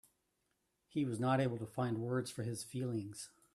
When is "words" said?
1.99-2.31